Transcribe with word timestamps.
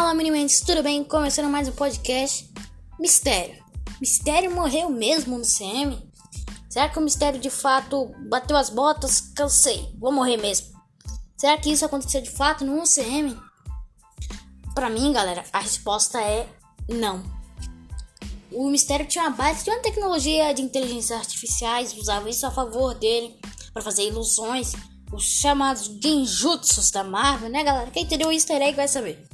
Fala, 0.00 0.14
meninos, 0.14 0.60
tudo 0.60 0.80
bem? 0.80 1.02
Começando 1.02 1.50
mais 1.50 1.66
um 1.66 1.72
podcast. 1.72 2.48
Mistério. 3.00 3.60
Mistério 4.00 4.48
morreu 4.54 4.88
mesmo 4.90 5.36
no 5.36 5.44
CM? 5.44 6.08
Será 6.70 6.88
que 6.88 7.00
o 7.00 7.02
mistério 7.02 7.40
de 7.40 7.50
fato 7.50 8.14
bateu 8.28 8.56
as 8.56 8.70
botas? 8.70 9.20
Cansei, 9.34 9.92
vou 9.98 10.12
morrer 10.12 10.36
mesmo. 10.36 10.68
Será 11.36 11.58
que 11.58 11.72
isso 11.72 11.84
aconteceu 11.84 12.22
de 12.22 12.30
fato 12.30 12.64
no 12.64 12.84
CM? 12.84 13.36
Pra 14.72 14.88
mim, 14.88 15.12
galera, 15.12 15.42
a 15.52 15.58
resposta 15.58 16.22
é 16.22 16.48
não. 16.88 17.20
O 18.52 18.70
mistério 18.70 19.04
tinha 19.04 19.24
uma 19.24 19.36
base 19.36 19.64
de 19.64 19.70
uma 19.70 19.80
tecnologia 19.80 20.54
de 20.54 20.62
inteligência 20.62 21.16
artificiais, 21.16 21.92
usava 21.98 22.30
isso 22.30 22.46
a 22.46 22.52
favor 22.52 22.94
dele 22.94 23.36
para 23.72 23.82
fazer 23.82 24.06
ilusões, 24.06 24.74
os 25.12 25.24
chamados 25.24 25.90
genjutsus 26.00 26.92
da 26.92 27.02
Marvel, 27.02 27.50
né, 27.50 27.64
galera? 27.64 27.90
Quem 27.90 28.04
entendeu 28.04 28.28
o 28.28 28.32
easter 28.32 28.62
egg 28.62 28.76
vai 28.76 28.86
saber. 28.86 29.27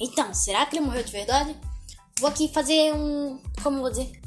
Então, 0.00 0.32
será 0.32 0.64
que 0.64 0.76
ele 0.76 0.84
morreu 0.84 1.02
de 1.02 1.10
verdade? 1.10 1.56
Vou 2.20 2.28
aqui 2.28 2.48
fazer 2.48 2.94
um. 2.94 3.40
Como 3.62 3.80
vou 3.80 3.90
dizer? 3.90 4.20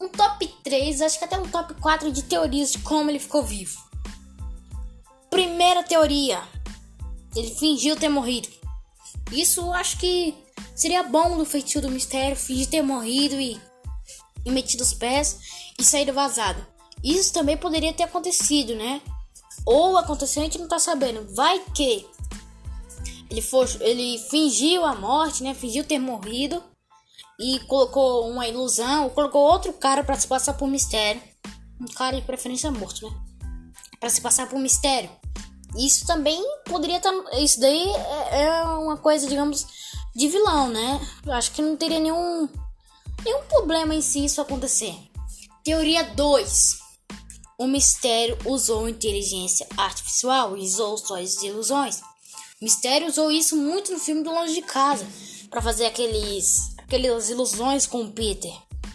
Um 0.00 0.08
top 0.08 0.46
3, 0.62 1.00
acho 1.00 1.18
que 1.18 1.24
até 1.24 1.38
um 1.38 1.48
top 1.48 1.74
4 1.74 2.12
de 2.12 2.22
teorias 2.22 2.72
de 2.72 2.78
como 2.80 3.10
ele 3.10 3.18
ficou 3.18 3.42
vivo. 3.42 3.78
Primeira 5.30 5.82
teoria: 5.82 6.42
ele 7.34 7.50
fingiu 7.54 7.96
ter 7.96 8.08
morrido. 8.08 8.48
Isso 9.32 9.72
acho 9.72 9.98
que 9.98 10.34
seria 10.74 11.02
bom 11.02 11.36
do 11.36 11.44
feitio 11.44 11.80
do 11.80 11.90
mistério 11.90 12.36
fingir 12.36 12.68
ter 12.68 12.82
morrido 12.82 13.40
e, 13.40 13.60
e 14.44 14.50
metido 14.50 14.82
os 14.82 14.92
pés 14.92 15.38
e 15.78 15.84
saído 15.84 16.12
vazado. 16.12 16.64
Isso 17.02 17.32
também 17.32 17.56
poderia 17.56 17.92
ter 17.92 18.04
acontecido, 18.04 18.74
né? 18.74 19.00
Ou 19.64 19.96
aconteceu 19.96 20.42
a 20.42 20.44
gente 20.44 20.58
não 20.58 20.68
tá 20.68 20.78
sabendo. 20.78 21.34
Vai 21.34 21.60
que 21.74 22.06
ele, 23.30 23.42
for, 23.42 23.68
ele 23.80 24.18
fingiu 24.30 24.84
a 24.84 24.94
morte, 24.94 25.42
né? 25.42 25.54
Fingiu 25.54 25.84
ter 25.84 25.98
morrido 25.98 26.62
e 27.38 27.58
colocou 27.60 28.30
uma 28.30 28.46
ilusão, 28.46 29.10
colocou 29.10 29.42
outro 29.42 29.72
cara 29.72 30.04
para 30.04 30.18
se 30.18 30.26
passar 30.26 30.54
por 30.54 30.68
mistério. 30.68 31.20
Um 31.80 31.86
cara 31.86 32.16
de 32.16 32.22
preferência 32.22 32.70
morto, 32.70 33.08
né? 33.08 33.16
Para 33.98 34.10
se 34.10 34.20
passar 34.20 34.48
por 34.48 34.58
mistério. 34.58 35.10
Isso 35.76 36.06
também 36.06 36.40
poderia 36.64 36.98
estar. 36.98 37.12
Tá, 37.12 37.38
isso 37.38 37.58
daí 37.58 37.88
é, 38.30 38.42
é 38.42 38.62
uma 38.62 38.96
coisa, 38.96 39.26
digamos, 39.26 39.66
de 40.14 40.28
vilão, 40.28 40.68
né? 40.68 41.00
Eu 41.26 41.32
acho 41.32 41.50
que 41.52 41.62
não 41.62 41.76
teria 41.76 41.98
nenhum, 41.98 42.48
nenhum 43.24 43.42
problema 43.46 43.94
em 43.94 44.00
si 44.00 44.24
isso 44.24 44.40
acontecer. 44.40 44.94
Teoria 45.64 46.04
2. 46.04 46.84
O 47.58 47.66
mistério 47.66 48.36
usou 48.44 48.88
inteligência 48.88 49.66
artificial 49.76 50.56
e 50.56 50.60
usou 50.60 50.96
suas 50.98 51.42
ilusões 51.42 52.00
Mistério 52.64 53.06
usou 53.06 53.30
isso 53.30 53.54
muito 53.56 53.92
no 53.92 53.98
filme 53.98 54.22
do 54.22 54.30
Longe 54.30 54.54
de 54.54 54.62
Casa 54.62 55.06
para 55.50 55.60
fazer 55.60 55.84
aqueles 55.84 56.74
aquelas 56.78 57.28
ilusões 57.28 57.86
com 57.86 58.04
o 58.04 58.10
Peter. 58.10 58.54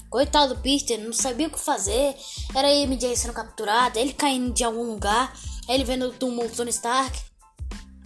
Coitado 0.09 0.55
do 0.55 0.59
Peter, 0.59 0.99
não 0.99 1.13
sabia 1.13 1.47
o 1.47 1.51
que 1.51 1.59
fazer. 1.59 2.15
Era 2.55 2.67
ele 2.67 2.87
MJ 2.87 3.15
sendo 3.15 3.31
capturado, 3.31 3.99
ele 3.99 4.11
caindo 4.11 4.51
de 4.51 4.63
algum 4.63 4.85
lugar, 4.85 5.31
ele 5.67 5.83
vendo 5.83 6.07
o 6.07 6.11
túmulo 6.11 6.49
do 6.49 6.55
Tony 6.55 6.71
Stark. 6.71 7.15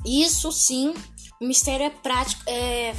Isso 0.06 0.52
sim, 0.52 0.94
o 1.40 1.46
mistério 1.46 1.86
é 1.86 1.90
prático, 1.90 2.44
é, 2.46 2.94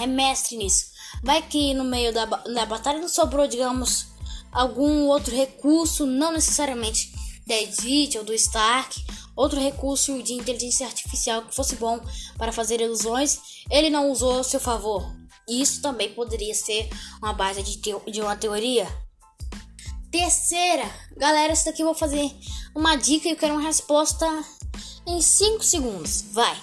é 0.00 0.06
mestre 0.08 0.56
nisso. 0.56 0.86
Vai 1.22 1.40
que 1.40 1.72
no 1.72 1.84
meio 1.84 2.12
da, 2.12 2.24
da 2.24 2.66
batalha 2.66 2.98
não 2.98 3.08
sobrou, 3.08 3.46
digamos, 3.46 4.06
algum 4.50 5.06
outro 5.06 5.32
recurso, 5.32 6.04
não 6.04 6.32
necessariamente 6.32 7.12
da 7.46 7.54
Edith 7.54 8.16
ou 8.18 8.24
do 8.24 8.34
Stark, 8.34 9.04
outro 9.34 9.60
recurso 9.60 10.22
de 10.22 10.34
inteligência 10.34 10.86
artificial 10.86 11.42
que 11.42 11.54
fosse 11.54 11.76
bom 11.76 12.00
para 12.36 12.52
fazer 12.52 12.80
ilusões, 12.80 13.38
ele 13.70 13.90
não 13.90 14.10
usou 14.10 14.40
a 14.40 14.44
seu 14.44 14.60
favor. 14.60 15.04
Isso 15.48 15.82
também 15.82 16.14
poderia 16.14 16.54
ser 16.54 16.88
uma 17.20 17.32
base 17.32 17.62
de, 17.62 17.80
de 18.10 18.20
uma 18.20 18.36
teoria. 18.36 18.86
Terceira, 20.10 20.84
galera, 21.16 21.52
isso 21.52 21.64
daqui 21.64 21.82
eu 21.82 21.86
vou 21.86 21.94
fazer 21.94 22.30
uma 22.74 22.96
dica 22.96 23.28
e 23.28 23.32
eu 23.32 23.36
quero 23.36 23.54
uma 23.54 23.62
resposta 23.62 24.26
em 25.06 25.20
5 25.20 25.64
segundos. 25.64 26.22
Vai. 26.32 26.56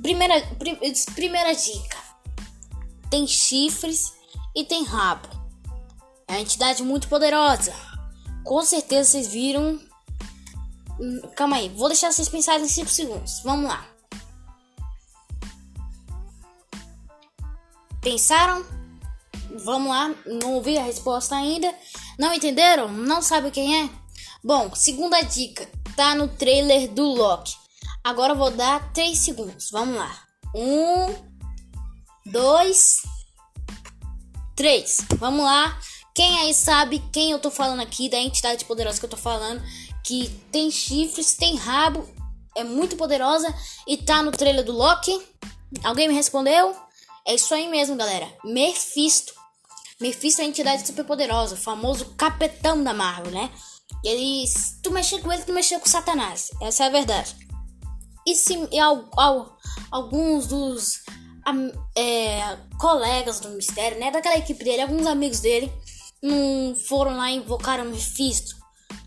Primeira, 0.00 0.40
prim, 0.56 0.78
primeira 1.14 1.52
dica: 1.54 1.96
tem 3.10 3.26
chifres 3.26 4.12
e 4.54 4.64
tem 4.64 4.84
rabo. 4.84 5.28
É 6.26 6.32
uma 6.34 6.40
entidade 6.40 6.82
muito 6.82 7.08
poderosa. 7.08 7.74
Com 8.44 8.62
certeza 8.62 9.10
vocês 9.10 9.26
viram 9.28 9.80
Hum, 11.00 11.20
calma 11.34 11.56
aí, 11.56 11.68
vou 11.70 11.88
deixar 11.88 12.12
vocês 12.12 12.28
pensarem 12.28 12.64
em 12.64 12.68
5 12.68 12.88
segundos. 12.88 13.40
Vamos 13.42 13.68
lá. 13.68 13.84
Pensaram? 18.00 18.64
Vamos 19.64 19.88
lá, 19.88 20.14
não 20.26 20.54
ouvi 20.54 20.76
a 20.78 20.84
resposta 20.84 21.34
ainda. 21.34 21.72
Não 22.18 22.32
entenderam? 22.32 22.88
Não 22.88 23.22
sabe 23.22 23.50
quem 23.50 23.84
é? 23.84 23.90
Bom, 24.42 24.74
segunda 24.74 25.20
dica, 25.22 25.68
tá 25.96 26.14
no 26.14 26.28
trailer 26.28 26.90
do 26.90 27.04
Loki. 27.04 27.54
Agora 28.02 28.34
eu 28.34 28.36
vou 28.36 28.50
dar 28.50 28.92
3 28.92 29.16
segundos. 29.18 29.70
Vamos 29.70 29.96
lá. 29.96 30.22
1 30.54 31.34
2 32.26 33.02
3. 34.54 34.96
Vamos 35.18 35.44
lá. 35.44 35.78
Quem 36.14 36.38
aí 36.38 36.54
sabe 36.54 37.02
quem 37.12 37.32
eu 37.32 37.38
tô 37.38 37.50
falando 37.50 37.80
aqui, 37.80 38.08
da 38.08 38.18
entidade 38.18 38.64
poderosa 38.64 38.98
que 38.98 39.04
eu 39.04 39.10
tô 39.10 39.16
falando? 39.16 39.62
que 40.04 40.28
tem 40.52 40.70
chifres, 40.70 41.34
tem 41.34 41.56
rabo, 41.56 42.06
é 42.54 42.62
muito 42.62 42.94
poderosa 42.94 43.52
e 43.88 43.96
tá 43.96 44.22
no 44.22 44.30
trailer 44.30 44.62
do 44.62 44.72
Loki. 44.72 45.20
Alguém 45.82 46.06
me 46.06 46.14
respondeu? 46.14 46.76
É 47.26 47.34
isso 47.34 47.52
aí 47.54 47.68
mesmo, 47.68 47.96
galera. 47.96 48.30
Mephisto. 48.44 49.32
Mephisto 49.98 50.42
é 50.42 50.44
a 50.44 50.48
entidade 50.48 50.86
super 50.86 51.04
poderosa, 51.04 51.54
o 51.54 51.58
famoso 51.58 52.14
capetão 52.16 52.84
da 52.84 52.92
Marvel, 52.92 53.32
né? 53.32 53.50
Ele, 54.04 54.44
tu 54.82 54.90
mexer 54.90 55.20
com 55.22 55.32
ele, 55.32 55.42
tu 55.42 55.52
mexer 55.52 55.80
com 55.80 55.86
Satanás. 55.86 56.50
Essa 56.60 56.84
é 56.84 56.86
a 56.88 56.90
verdade. 56.90 57.34
E 58.26 58.34
se 58.34 58.68
e 58.70 58.78
ao, 58.78 59.08
ao, 59.16 59.56
alguns 59.90 60.46
dos 60.46 61.02
é, 61.96 62.58
colegas 62.78 63.40
do 63.40 63.48
mistério, 63.50 63.98
né? 63.98 64.10
Daquela 64.10 64.36
equipe 64.36 64.62
dele, 64.62 64.82
alguns 64.82 65.06
amigos 65.06 65.40
dele, 65.40 65.72
não 66.24 66.74
foram 66.74 67.16
lá 67.16 67.30
e 67.30 67.36
invocaram 67.36 67.84
Mephisto 67.84 68.64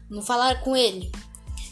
não 0.09 0.22
falaram 0.22 0.59
com 0.61 0.75
ele. 0.75 1.11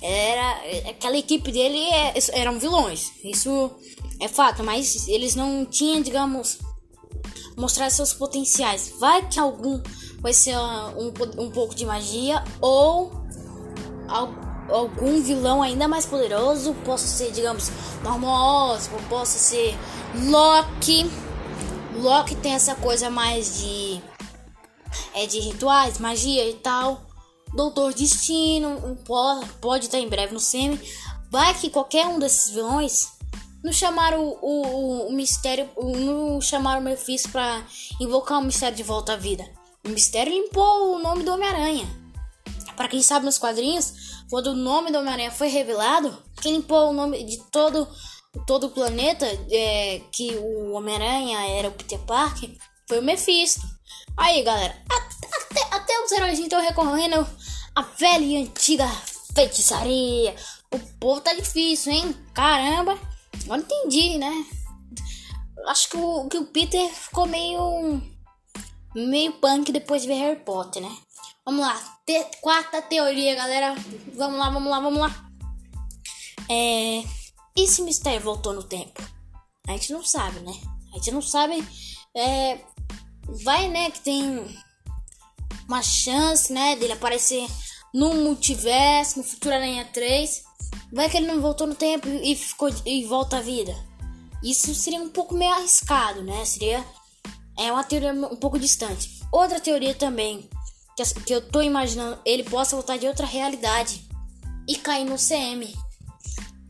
Era 0.02 0.90
aquela 0.90 1.18
equipe 1.18 1.52
dele 1.52 1.80
é, 1.80 2.14
eram 2.34 2.60
vilões. 2.60 3.12
Isso 3.24 3.72
é 4.20 4.28
fato, 4.28 4.64
mas 4.64 5.08
eles 5.08 5.36
não 5.36 5.66
tinham, 5.66 6.02
digamos, 6.02 6.60
mostrar 7.58 7.90
seus 7.90 8.14
potenciais. 8.14 8.94
Vai 9.00 9.28
que 9.28 9.40
algum 9.40 9.82
vai 10.20 10.34
ser 10.34 10.58
um, 10.58 11.14
um 11.38 11.50
pouco 11.50 11.74
de 11.74 11.86
magia 11.86 12.44
ou 12.62 13.12
algum 14.70 15.22
vilão 15.22 15.64
ainda 15.64 15.88
mais 15.88 16.06
poderoso. 16.06 16.74
Possa 16.86 17.08
ser, 17.08 17.32
digamos, 17.32 17.72
Normos, 18.04 18.88
possa 19.10 19.38
ser 19.40 19.76
Loki. 20.28 21.10
Loki 21.96 22.36
tem 22.36 22.54
essa 22.54 22.76
coisa 22.76 23.10
mais 23.10 23.60
de 23.60 24.02
é 25.14 25.26
de 25.26 25.40
rituais, 25.40 26.00
magia 26.00 26.48
e 26.50 26.54
tal. 26.56 27.06
Doutor 27.54 27.94
Destino, 27.94 28.98
pode 29.62 29.86
estar 29.86 30.00
em 30.00 30.10
breve 30.10 30.34
no 30.34 30.40
semi. 30.40 30.80
Vai 31.32 31.54
que 31.54 31.70
qualquer 31.70 32.06
um 32.08 32.20
desses 32.20 32.54
vilões 32.54 33.16
não 33.66 33.74
chamaram 33.74 34.38
o, 34.42 34.46
o, 34.46 35.08
o 35.08 35.12
mistério, 35.12 35.70
não 35.76 36.40
chamaram 36.40 36.82
o 36.82 36.84
Mephisto 36.84 37.30
para 37.30 37.66
invocar 38.00 38.40
o 38.40 38.44
mistério 38.44 38.78
de 38.78 38.84
volta 38.84 39.14
à 39.14 39.16
vida. 39.16 39.44
O 39.84 39.90
mistério 39.90 40.32
limpou 40.32 40.96
o 40.96 41.00
nome 41.00 41.24
do 41.24 41.34
Homem-Aranha. 41.34 41.88
Para 42.76 42.88
quem 42.88 43.02
sabe 43.02 43.26
nos 43.26 43.40
quadrinhos, 43.40 44.24
quando 44.30 44.48
o 44.48 44.56
nome 44.56 44.92
do 44.92 45.00
Homem-Aranha 45.00 45.32
foi 45.32 45.48
revelado, 45.48 46.16
quem 46.42 46.58
limpou 46.58 46.90
o 46.90 46.94
nome 46.94 47.24
de 47.24 47.38
todo, 47.52 47.88
todo 48.46 48.68
o 48.68 48.70
planeta, 48.70 49.26
é, 49.50 50.02
que 50.12 50.36
o 50.36 50.74
Homem-Aranha 50.74 51.40
era 51.58 51.70
o 51.70 51.72
Peter 51.72 52.00
Parker, 52.00 52.52
foi 52.88 53.00
o 53.00 53.04
Mephisto. 53.04 53.62
Aí, 54.18 54.44
galera, 54.44 54.76
até, 54.90 55.76
até 55.76 56.04
os 56.04 56.12
heróis 56.12 56.40
estão 56.40 56.62
recorrendo 56.62 57.28
a 57.76 57.82
velha 57.82 58.24
e 58.24 58.38
antiga 58.44 58.88
feitiçaria. 59.36 60.36
O 60.72 60.80
povo 61.00 61.22
tá 61.22 61.34
difícil, 61.34 61.92
hein? 61.92 62.16
Caramba, 62.34 62.98
agora 63.44 63.62
entendi, 63.62 64.18
né? 64.18 64.46
Acho 65.68 65.90
que 65.90 65.98
o, 65.98 66.28
que 66.28 66.38
o 66.38 66.46
Peter 66.46 66.90
ficou 66.90 67.26
meio. 67.26 68.02
meio 68.96 69.34
punk 69.34 69.72
depois 69.72 70.04
de 70.04 70.08
ver 70.08 70.16
Harry 70.16 70.40
Potter, 70.40 70.82
né? 70.82 70.98
Vamos 71.46 71.62
lá, 71.62 71.76
te, 72.06 72.24
quarta 72.42 72.82
teoria, 72.82 73.36
galera. 73.36 73.76
Vamos 74.16 74.40
lá, 74.40 74.50
vamos 74.50 74.72
lá, 74.72 74.80
vamos 74.80 75.00
lá. 75.00 75.30
É. 76.50 77.04
E 77.58 77.68
se 77.68 77.82
Mistério 77.82 78.22
voltou 78.22 78.54
no 78.54 78.64
tempo? 78.64 79.02
A 79.68 79.72
gente 79.72 79.92
não 79.92 80.04
sabe, 80.04 80.40
né? 80.40 80.54
A 80.94 80.98
gente 80.98 81.12
não 81.12 81.22
sabe. 81.22 81.66
É. 82.16 82.60
Vai, 83.28 83.68
né? 83.68 83.92
Que 83.92 84.00
tem 84.02 84.58
uma 85.68 85.82
chance, 85.82 86.52
né? 86.52 86.76
Dele 86.76 86.94
aparecer 86.94 87.48
no 87.94 88.14
multiverso, 88.14 89.20
no 89.20 89.24
Futuro 89.24 89.56
Aranha 89.56 89.86
3. 89.94 90.44
Vai 90.92 91.10
que 91.10 91.18
ele 91.18 91.28
não 91.28 91.42
voltou 91.42 91.68
no 91.68 91.76
tempo 91.76 92.08
e 92.08 92.36
ficou 92.36 92.70
e 92.86 93.06
volta 93.06 93.38
à 93.38 93.42
vida. 93.42 93.76
Isso 94.44 94.74
seria 94.76 95.02
um 95.02 95.10
pouco 95.10 95.34
meio 95.34 95.54
arriscado, 95.54 96.22
né? 96.24 96.46
Seria 96.46 96.86
é 97.58 97.72
uma 97.72 97.84
teoria 97.84 98.12
um 98.12 98.36
pouco 98.36 98.60
distante. 98.60 99.22
Outra 99.32 99.60
teoria 99.60 99.96
também 99.96 100.50
que, 100.96 101.04
que 101.22 101.34
eu 101.34 101.42
tô 101.42 101.62
imaginando, 101.62 102.20
ele 102.26 102.44
possa 102.44 102.76
voltar 102.76 102.98
de 102.98 103.08
outra 103.08 103.26
realidade 103.26 104.08
e 104.68 104.76
cair 104.76 105.06
no 105.06 105.18
CM. 105.18 105.74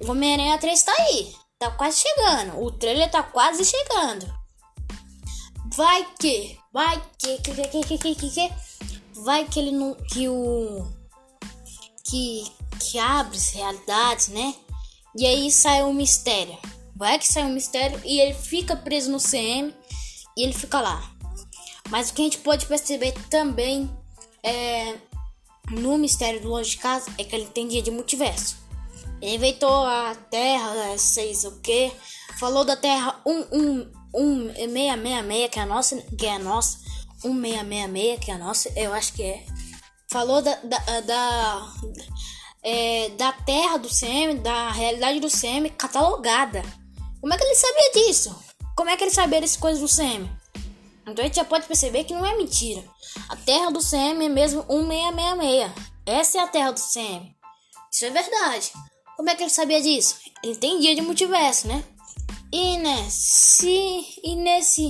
O 0.03 0.11
Homem-Aranha 0.11 0.57
3 0.57 0.83
tá 0.83 0.93
aí, 0.99 1.33
tá 1.59 1.71
quase 1.71 2.01
chegando. 2.01 2.61
O 2.61 2.71
trailer 2.71 3.09
tá 3.09 3.23
quase 3.23 3.63
chegando. 3.63 4.25
Vai 5.75 6.07
que, 6.19 6.57
vai 6.71 7.01
que, 7.17 7.37
que, 7.39 7.53
que, 7.53 7.83
que, 7.83 7.97
que, 7.97 8.15
que, 8.15 8.29
que 8.29 8.53
vai 9.21 9.45
que 9.45 9.59
ele 9.59 9.71
não, 9.71 9.93
que 9.93 10.29
o 10.29 10.87
que 12.03 12.45
que 12.79 12.99
abre 12.99 13.37
realidades, 13.53 14.29
né? 14.29 14.55
E 15.17 15.25
aí 15.25 15.51
sai 15.51 15.83
um 15.83 15.93
mistério. 15.93 16.57
Vai 16.95 17.19
que 17.19 17.27
sai 17.27 17.43
um 17.43 17.53
mistério 17.53 17.99
e 18.05 18.19
ele 18.19 18.33
fica 18.33 18.75
preso 18.75 19.11
no 19.11 19.17
CM 19.17 19.73
e 20.37 20.43
ele 20.43 20.53
fica 20.53 20.79
lá. 20.79 21.11
Mas 21.89 22.09
o 22.09 22.13
que 22.13 22.21
a 22.21 22.25
gente 22.25 22.37
pode 22.39 22.65
perceber 22.65 23.13
também 23.29 23.89
é, 24.43 24.95
no 25.71 25.97
mistério 25.97 26.41
do 26.41 26.49
longe 26.49 26.71
de 26.71 26.77
casa 26.77 27.11
é 27.17 27.23
que 27.23 27.35
ele 27.35 27.47
tem 27.47 27.67
dia 27.67 27.81
de 27.81 27.91
multiverso. 27.91 28.57
Ele 29.21 29.35
inventou 29.35 29.85
a 29.85 30.15
Terra, 30.29 30.97
sei 30.97 31.33
o 31.45 31.59
que, 31.59 31.91
falou 32.39 32.63
da 32.63 32.75
Terra 32.75 33.21
11666 34.15 35.49
que 35.49 35.59
é 35.59 35.61
a 35.61 35.65
nossa, 35.65 36.01
que 36.17 36.25
é 36.25 36.35
a 36.35 36.39
nossa, 36.39 36.79
1666 37.23 38.19
que 38.19 38.31
é 38.31 38.33
a 38.33 38.37
nossa, 38.37 38.69
eu 38.75 38.93
acho 38.93 39.13
que 39.13 39.23
é. 39.23 39.45
Falou 40.11 40.41
da 40.41 40.55
da, 40.55 41.01
da, 41.01 41.73
é, 42.63 43.09
da 43.09 43.31
Terra 43.31 43.77
do 43.77 43.89
CM, 43.89 44.39
da 44.39 44.71
realidade 44.71 45.19
do 45.19 45.27
CM 45.29 45.69
catalogada. 45.69 46.63
Como 47.19 47.33
é 47.33 47.37
que 47.37 47.43
ele 47.43 47.55
sabia 47.55 47.91
disso? 47.93 48.35
Como 48.75 48.89
é 48.89 48.97
que 48.97 49.03
ele 49.03 49.11
sabia 49.11 49.41
dessas 49.41 49.57
coisas 49.57 49.81
do 49.81 49.93
CM? 49.93 50.29
Então 51.07 51.23
a 51.23 51.27
gente 51.27 51.35
já 51.35 51.45
pode 51.45 51.67
perceber 51.67 52.03
que 52.03 52.13
não 52.13 52.25
é 52.25 52.35
mentira. 52.35 52.83
A 53.29 53.35
terra 53.35 53.71
do 53.71 53.79
CM 53.79 54.25
é 54.25 54.29
mesmo 54.29 54.65
1666. 54.69 55.71
Essa 56.05 56.37
é 56.37 56.41
a 56.41 56.47
terra 56.47 56.71
do 56.71 56.79
CM. 56.79 57.35
Isso 57.91 58.05
é 58.05 58.09
verdade. 58.09 58.71
Como 59.15 59.29
é 59.29 59.35
que 59.35 59.43
ele 59.43 59.49
sabia 59.49 59.81
disso? 59.81 60.17
Ele 60.43 60.55
tem 60.55 60.79
dia 60.79 60.95
de 60.95 61.01
multiverso, 61.01 61.67
né? 61.67 61.83
E 62.57 62.77
nesse. 62.77 64.21
E 64.23 64.33
nesse. 64.33 64.87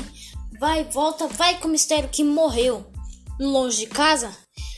Vai 0.59 0.83
volta, 0.83 1.27
vai 1.27 1.59
com 1.59 1.67
o 1.67 1.71
mistério 1.71 2.07
que 2.09 2.23
morreu 2.23 2.85
longe 3.39 3.79
de 3.79 3.87
casa. 3.87 4.31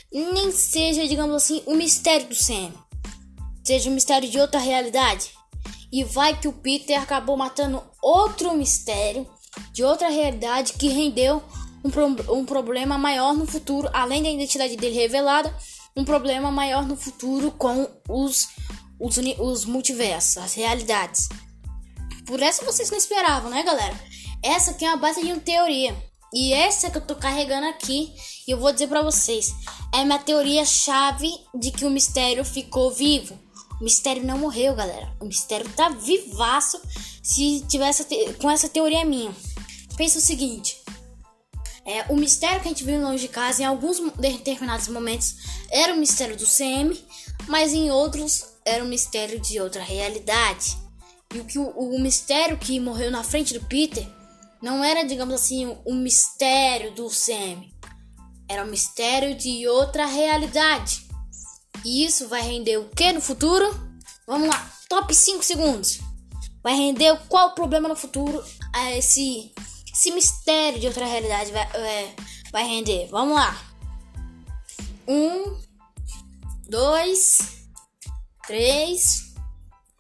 Nem 0.10 0.54
seja, 0.54 1.06
digamos 1.06 1.36
assim, 1.36 1.62
o 1.66 1.76
mistério 1.76 2.30
do 2.30 2.34
CM. 2.34 2.74
Seja 3.62 3.90
um 3.90 3.94
mistério 3.94 4.30
de 4.30 4.40
outra 4.40 4.62
realidade. 4.62 5.32
E 5.92 6.06
vai 6.06 6.40
que 6.40 6.48
o 6.48 6.54
Peter 6.54 7.02
acabou 7.02 7.36
matando 7.36 7.84
outro 8.02 8.56
mistério 8.56 9.30
de 9.74 9.84
outra 9.84 10.08
realidade 10.08 10.72
que 10.74 10.88
rendeu 10.88 11.44
um, 11.84 11.90
pro 11.90 12.06
um 12.34 12.46
problema 12.46 12.98
maior 12.98 13.34
no 13.34 13.46
futuro, 13.46 13.90
além 13.92 14.24
da 14.24 14.30
identidade 14.30 14.78
dele 14.78 14.96
revelada, 14.96 15.54
um 15.94 16.06
problema 16.06 16.50
maior 16.50 16.88
no 16.88 16.96
futuro 16.96 17.52
com 17.52 17.86
os, 18.08 18.48
os, 18.98 19.18
os 19.40 19.66
multiversos, 19.66 20.38
as 20.38 20.54
realidades. 20.54 21.28
Por 22.28 22.42
essa 22.42 22.66
vocês 22.66 22.92
não 22.92 22.98
esperavam, 22.98 23.50
né, 23.50 23.64
galera? 23.64 23.98
Essa 24.44 24.72
aqui 24.72 24.84
é 24.84 24.90
uma 24.90 24.98
base 24.98 25.22
de 25.22 25.32
uma 25.32 25.40
teoria. 25.40 25.96
E 26.34 26.54
essa 26.54 26.92
que 26.92 26.98
eu 26.98 27.02
tô 27.02 27.16
carregando 27.16 27.68
aqui, 27.68 28.14
e 28.46 28.52
eu 28.52 28.60
vou 28.60 28.74
dizer 28.74 28.88
para 28.88 29.02
vocês, 29.02 29.56
é 29.94 30.04
minha 30.04 30.20
teoria 30.20 30.66
chave 30.66 31.32
de 31.56 31.72
que 31.72 31.86
o 31.86 31.90
mistério 31.90 32.44
ficou 32.44 32.92
vivo. 32.92 33.40
O 33.80 33.84
mistério 33.84 34.26
não 34.26 34.38
morreu, 34.38 34.76
galera. 34.76 35.10
O 35.22 35.26
mistério 35.26 35.70
tá 35.70 35.88
vivaço 35.88 36.82
se 37.24 37.64
tivesse 37.70 38.06
com 38.42 38.52
essa 38.52 38.68
teoria 38.68 39.06
minha. 39.06 39.34
Pensa 39.96 40.18
o 40.18 40.22
seguinte: 40.22 40.82
é, 41.86 42.04
o 42.10 42.18
mistério 42.18 42.60
que 42.60 42.68
a 42.68 42.72
gente 42.72 42.84
viu 42.84 43.02
longe 43.02 43.26
de 43.26 43.30
casa, 43.30 43.62
em 43.62 43.66
alguns 43.66 44.00
determinados 44.18 44.90
momentos, 44.90 45.36
era 45.72 45.94
o 45.94 45.98
mistério 45.98 46.36
do 46.36 46.46
CM, 46.46 46.94
mas 47.48 47.74
em 47.74 47.90
outros 47.90 48.46
era 48.66 48.84
o 48.84 48.88
mistério 48.88 49.40
de 49.40 49.62
outra 49.62 49.82
realidade. 49.82 50.78
E 51.34 51.40
o, 51.40 51.46
que, 51.46 51.60
o, 51.60 51.70
o 51.70 52.00
mistério 52.00 52.58
que 52.58 52.80
morreu 52.80 53.12
na 53.12 53.24
frente 53.24 53.54
do 53.54 53.66
Peter 53.66 54.08
não 54.62 54.84
era, 54.84 55.04
digamos 55.04 55.36
assim, 55.36 55.78
o, 55.86 55.94
mistério 55.94 56.92
do 56.94 57.08
CM. 57.10 57.74
Era 58.50 58.64
o 58.64 58.68
mistério 58.68 59.36
de 59.36 59.68
outra 59.68 60.06
realidade. 60.06 61.06
E 61.86 62.06
isso 62.06 62.28
vai 62.28 62.42
render 62.42 62.78
o 62.78 62.90
que 62.90 63.12
no 63.12 63.22
futuro? 63.22 63.66
Vamos 64.26 64.48
lá, 64.48 64.72
top 64.90 65.14
5 65.14 65.44
segundos. 65.44 66.00
Vai 66.64 66.76
render 66.76 67.18
qual 67.28 67.54
problema 67.54 67.88
no 67.88 67.96
futuro 67.96 68.44
a 68.74 68.92
esse, 68.94 69.54
esse 69.94 70.12
mistério 70.12 70.80
de 70.80 70.88
outra 70.88 71.06
realidade 71.06 71.52
vai, 71.52 71.64
é, 71.64 72.16
vai 72.52 72.66
render. 72.66 73.08
Vamos 73.10 73.36
lá. 73.36 73.62
Um, 75.08 75.58
dois, 76.68 77.68
três, 78.46 79.27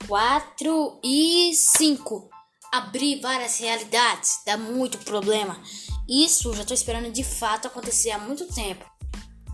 quatro 0.05 0.99
e 1.03 1.53
cinco. 1.53 2.29
Abrir 2.71 3.21
várias 3.21 3.59
realidades 3.59 4.41
dá 4.45 4.57
muito 4.57 4.97
problema. 4.99 5.57
Isso 6.07 6.53
já 6.53 6.65
tô 6.65 6.73
esperando 6.73 7.11
de 7.11 7.23
fato 7.23 7.67
acontecer 7.67 8.11
há 8.11 8.19
muito 8.19 8.45
tempo. 8.53 8.85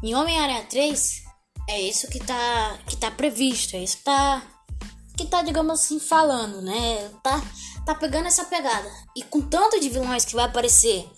Em 0.03 0.13
Homem-Aranha 0.15 0.65
3, 0.69 1.23
é 1.69 1.81
isso 1.81 2.09
que 2.09 2.19
tá, 2.19 2.77
que 2.87 2.97
tá 2.97 3.09
previsto, 3.09 3.75
é 3.75 3.83
isso 3.83 3.97
que 3.97 4.03
tá, 4.03 4.43
que 5.15 5.25
tá, 5.25 5.41
digamos 5.41 5.79
assim, 5.79 5.99
falando, 5.99 6.61
né? 6.61 7.09
Tá, 7.23 7.41
tá 7.85 7.95
pegando 7.95 8.27
essa 8.27 8.45
pegada. 8.45 8.89
E 9.15 9.23
com 9.23 9.41
tanto 9.41 9.79
de 9.79 9.89
vilões 9.89 10.25
que 10.25 10.35
vai 10.35 10.45
aparecer 10.45 11.09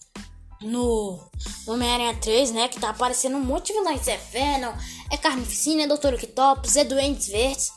no 0.61 1.19
Homem-Aranha 1.67 2.15
3, 2.15 2.51
né? 2.51 2.67
Que 2.67 2.79
tá 2.79 2.89
aparecendo 2.89 3.37
um 3.37 3.43
monte 3.43 3.67
de 3.67 3.73
vilões. 3.73 4.07
É 4.07 4.17
Venom, 4.17 4.73
é 5.11 5.17
Carnificina, 5.17 5.83
é 5.83 5.87
Doutor 5.87 6.13
Octopus, 6.13 6.75
é 6.75 6.83
Duendes 6.83 7.27
Verdes. 7.27 7.71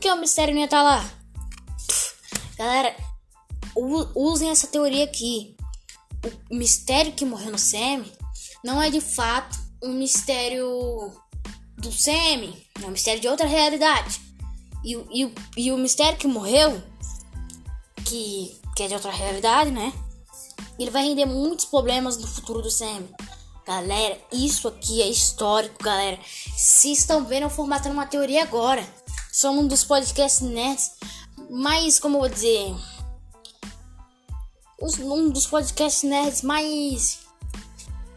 Que 0.00 0.10
o 0.10 0.16
mistério 0.16 0.54
não 0.54 0.60
ia 0.60 0.66
estar 0.66 0.78
tá 0.78 0.82
lá? 0.82 1.18
galera, 2.58 2.94
usem 4.14 4.50
essa 4.50 4.66
teoria 4.66 5.04
aqui. 5.04 5.56
O 6.50 6.56
mistério 6.56 7.12
que 7.12 7.24
morreu 7.24 7.52
no 7.52 7.58
Semi 7.58 8.12
não 8.64 8.82
é 8.82 8.90
de 8.90 9.00
fato 9.00 9.56
um 9.82 9.92
mistério 9.92 11.12
do 11.76 11.92
Semi, 11.92 12.66
é 12.82 12.86
um 12.86 12.90
mistério 12.90 13.20
de 13.20 13.28
outra 13.28 13.46
realidade. 13.46 14.20
E, 14.84 14.94
e, 14.94 15.34
e 15.56 15.72
o 15.72 15.78
mistério 15.78 16.18
que 16.18 16.26
morreu, 16.26 16.82
que, 18.04 18.60
que 18.74 18.82
é 18.82 18.88
de 18.88 18.94
outra 18.94 19.12
realidade, 19.12 19.70
né? 19.70 19.92
Ele 20.76 20.90
vai 20.90 21.04
render 21.04 21.26
muitos 21.26 21.64
problemas 21.66 22.16
no 22.18 22.26
futuro 22.26 22.60
do 22.60 22.70
Semi. 22.70 23.08
Galera, 23.64 24.18
isso 24.32 24.66
aqui 24.66 25.02
é 25.02 25.08
histórico, 25.08 25.82
galera. 25.82 26.18
Se 26.56 26.90
estão 26.90 27.24
vendo, 27.24 27.42
eu 27.42 27.50
formatando 27.50 27.94
uma 27.94 28.06
teoria 28.06 28.42
agora. 28.42 28.84
Somos 29.38 29.64
um 29.64 29.68
dos 29.68 29.84
podcasts 29.84 30.40
nerds 30.40 30.96
mais, 31.48 32.00
como 32.00 32.16
eu 32.16 32.22
vou 32.22 32.28
dizer, 32.28 32.74
um 35.00 35.30
dos 35.30 35.46
podcasts 35.46 36.02
nerds 36.02 36.42
mais 36.42 37.20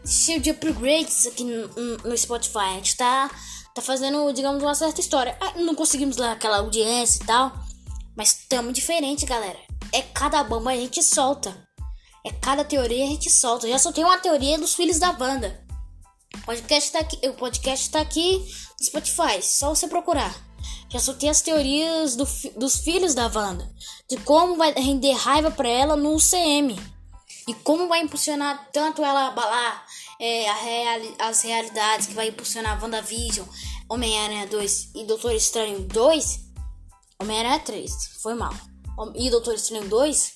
cheio 0.04 0.40
de 0.40 0.50
upgrades 0.50 1.28
aqui 1.28 1.44
no, 1.44 1.68
no 1.98 2.18
Spotify. 2.18 2.58
A 2.58 2.74
gente 2.74 2.96
tá 2.96 3.30
tá 3.72 3.80
fazendo, 3.80 4.32
digamos, 4.32 4.64
uma 4.64 4.74
certa 4.74 5.00
história. 5.00 5.38
Ah, 5.40 5.52
não 5.60 5.76
conseguimos 5.76 6.16
lá 6.16 6.32
aquela 6.32 6.58
audiência 6.58 7.22
e 7.22 7.26
tal, 7.26 7.52
mas 8.16 8.44
tamo 8.48 8.72
diferente, 8.72 9.24
galera. 9.24 9.60
É 9.92 10.02
cada 10.02 10.42
bomba 10.42 10.72
a 10.72 10.76
gente 10.76 11.00
solta. 11.04 11.56
É 12.26 12.32
cada 12.32 12.64
teoria 12.64 13.04
a 13.04 13.08
gente 13.08 13.30
solta. 13.30 13.68
Eu 13.68 13.70
já 13.70 13.78
soltei 13.78 14.02
uma 14.02 14.18
teoria 14.18 14.58
dos 14.58 14.74
filhos 14.74 14.98
da 14.98 15.12
banda. 15.12 15.64
O 16.34 16.40
podcast 16.46 16.90
tá 16.90 16.98
aqui, 16.98 17.28
o 17.28 17.34
podcast 17.34 17.90
tá 17.90 18.00
aqui 18.00 18.38
no 18.80 18.86
Spotify, 18.86 19.40
só 19.40 19.72
você 19.72 19.86
procurar. 19.86 20.51
Já 20.88 20.98
soltei 20.98 21.28
as 21.28 21.40
teorias 21.40 22.16
do, 22.16 22.26
dos 22.56 22.76
filhos 22.76 23.14
da 23.14 23.26
Wanda, 23.26 23.68
de 24.08 24.16
como 24.18 24.56
vai 24.56 24.72
render 24.72 25.12
raiva 25.12 25.50
para 25.50 25.68
ela 25.68 25.96
no 25.96 26.16
CM 26.18 26.78
e 27.48 27.54
como 27.54 27.88
vai 27.88 28.00
impulsionar 28.00 28.68
tanto 28.72 29.02
ela 29.02 29.28
abalar 29.28 29.84
é, 30.20 30.52
reali 30.52 31.14
as 31.18 31.42
realidades 31.42 32.06
que 32.06 32.14
vai 32.14 32.28
impulsionar 32.28 32.80
WandaVision, 32.80 33.46
Homem-Aranha 33.88 34.46
2 34.46 34.90
e 34.94 35.04
Doutor 35.04 35.34
Estranho 35.34 35.80
2, 35.80 36.40
Homem-Aranha 37.20 37.58
3, 37.58 37.92
foi 38.22 38.34
mal. 38.34 38.54
E 39.16 39.30
Doutor 39.30 39.54
Estranho 39.54 39.88
2, 39.88 40.32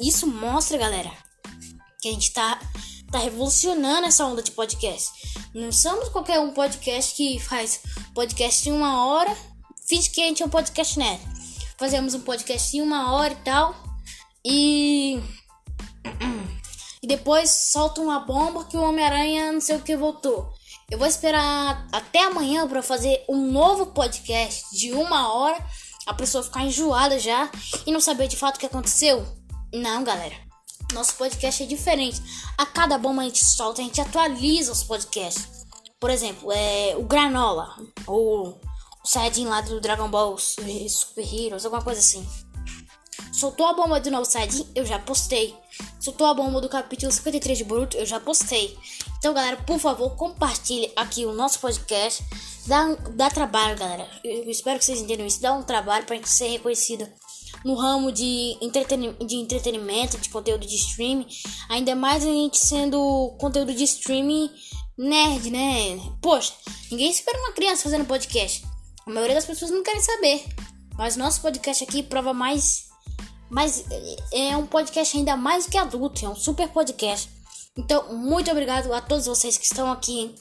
isso 0.00 0.26
mostra, 0.26 0.76
galera, 0.76 1.10
que 2.02 2.08
a 2.08 2.12
gente 2.12 2.32
tá, 2.32 2.60
tá 3.10 3.18
revolucionando 3.18 4.06
essa 4.06 4.26
onda 4.26 4.42
de 4.42 4.50
podcast. 4.50 5.10
Não 5.54 5.72
somos 5.72 6.10
qualquer 6.10 6.40
um 6.40 6.52
podcast 6.52 7.14
que 7.14 7.38
faz 7.38 7.80
podcast 8.12 8.68
em 8.68 8.72
uma 8.72 9.06
hora, 9.06 9.34
finge 9.86 10.10
que 10.10 10.22
a 10.22 10.26
gente 10.26 10.42
é 10.42 10.46
um 10.46 10.50
podcast 10.50 10.98
né? 10.98 11.20
Fazemos 11.78 12.14
um 12.14 12.20
podcast 12.20 12.76
em 12.76 12.80
uma 12.80 13.12
hora 13.12 13.32
e 13.32 13.36
tal. 13.36 13.74
E 14.44 15.20
e 17.02 17.06
depois 17.06 17.50
solta 17.50 18.00
uma 18.00 18.20
bomba 18.20 18.64
que 18.64 18.76
o 18.76 18.82
Homem-Aranha 18.82 19.52
não 19.52 19.60
sei 19.60 19.76
o 19.76 19.82
que 19.82 19.96
voltou. 19.96 20.52
Eu 20.90 20.98
vou 20.98 21.06
esperar 21.06 21.86
até 21.92 22.24
amanhã 22.24 22.68
para 22.68 22.82
fazer 22.82 23.24
um 23.28 23.50
novo 23.50 23.86
podcast 23.86 24.64
de 24.76 24.92
uma 24.92 25.32
hora. 25.34 25.58
A 26.06 26.14
pessoa 26.14 26.44
ficar 26.44 26.64
enjoada 26.64 27.18
já 27.18 27.50
e 27.86 27.90
não 27.90 28.00
saber 28.00 28.28
de 28.28 28.36
fato 28.36 28.56
o 28.56 28.60
que 28.60 28.66
aconteceu. 28.66 29.26
Não, 29.72 30.04
galera. 30.04 30.36
Nosso 30.92 31.14
podcast 31.14 31.62
é 31.62 31.66
diferente. 31.66 32.22
A 32.56 32.66
cada 32.66 32.98
bomba 32.98 33.22
a 33.22 33.24
gente 33.24 33.44
solta, 33.44 33.80
a 33.80 33.84
gente 33.84 34.00
atualiza 34.00 34.70
os 34.70 34.84
podcasts. 34.84 35.66
Por 35.98 36.10
exemplo, 36.10 36.52
é 36.52 36.94
o 36.96 37.02
Granola, 37.04 37.74
ou 38.06 38.60
o 39.04 39.08
Saiyajin 39.08 39.46
lá 39.46 39.60
do 39.60 39.80
Dragon 39.80 40.08
Ball 40.08 40.36
Super 40.38 41.34
Heroes, 41.34 41.64
alguma 41.64 41.82
coisa 41.82 42.00
assim. 42.00 42.26
Soltou 43.32 43.66
a 43.66 43.74
bomba 43.74 44.00
do 44.00 44.10
novo 44.10 44.24
Saiyajin, 44.24 44.66
eu 44.74 44.86
já 44.86 44.98
postei. 44.98 45.54
Soltou 46.00 46.26
a 46.26 46.32
bomba 46.32 46.60
do 46.60 46.68
capítulo 46.68 47.12
53 47.12 47.58
de 47.58 47.64
Boruto, 47.64 47.96
eu 47.98 48.06
já 48.06 48.18
postei. 48.18 48.76
Então, 49.18 49.34
galera, 49.34 49.58
por 49.58 49.78
favor, 49.78 50.16
compartilhe 50.16 50.90
aqui 50.96 51.26
o 51.26 51.32
nosso 51.32 51.58
podcast. 51.60 52.24
Dá, 52.66 52.94
dá 53.14 53.28
trabalho, 53.28 53.78
galera. 53.78 54.08
Eu 54.24 54.50
espero 54.50 54.78
que 54.78 54.84
vocês 54.84 55.00
entendam 55.00 55.26
isso. 55.26 55.42
Dá 55.42 55.52
um 55.52 55.62
trabalho 55.62 56.06
pra 56.06 56.16
gente 56.16 56.28
ser 56.28 56.48
reconhecido 56.48 57.06
no 57.62 57.74
ramo 57.74 58.10
de, 58.10 58.56
entreten 58.60 59.14
de 59.26 59.36
entretenimento, 59.36 60.16
de 60.16 60.30
conteúdo 60.30 60.66
de 60.66 60.76
streaming. 60.76 61.26
Ainda 61.68 61.94
mais 61.94 62.22
a 62.24 62.28
gente 62.30 62.56
sendo 62.56 63.34
conteúdo 63.38 63.74
de 63.74 63.84
streaming 63.84 64.50
nerd, 64.96 65.50
né? 65.50 65.98
Poxa, 66.22 66.54
ninguém 66.90 67.10
espera 67.10 67.38
uma 67.38 67.52
criança 67.52 67.82
fazendo 67.82 68.06
podcast. 68.06 68.73
A 69.06 69.10
maioria 69.10 69.34
das 69.34 69.46
pessoas 69.46 69.70
não 69.70 69.82
querem 69.82 70.00
saber. 70.00 70.44
Mas 70.96 71.16
nosso 71.16 71.40
podcast 71.40 71.84
aqui 71.84 72.02
prova 72.02 72.32
mais. 72.32 72.88
Mas 73.50 73.84
é 74.32 74.56
um 74.56 74.66
podcast 74.66 75.16
ainda 75.16 75.36
mais 75.36 75.66
que 75.66 75.76
adulto, 75.76 76.24
é 76.24 76.28
um 76.28 76.36
super 76.36 76.68
podcast. 76.68 77.30
Então, 77.76 78.14
muito 78.14 78.50
obrigado 78.50 78.92
a 78.92 79.00
todos 79.00 79.26
vocês 79.26 79.58
que 79.58 79.64
estão 79.64 79.90
aqui, 79.90 80.34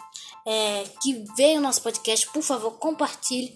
é, 0.45 0.83
que 1.01 1.25
veem 1.35 1.57
o 1.57 1.61
nosso 1.61 1.81
podcast. 1.81 2.27
Por 2.31 2.43
favor, 2.43 2.71
compartilhe. 2.73 3.55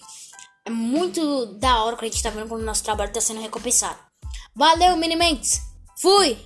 É 0.66 0.70
muito 0.70 1.46
da 1.58 1.84
hora 1.84 1.96
que 1.96 2.06
a 2.06 2.10
gente 2.10 2.22
tá 2.22 2.30
vendo 2.30 2.50
como 2.50 2.62
o 2.62 2.66
nosso 2.66 2.84
trabalho 2.84 3.10
está 3.10 3.22
sendo 3.22 3.40
recompensado. 3.40 3.98
Valeu, 4.56 4.98
Minimentes! 4.98 5.62
Fui! 5.96 6.38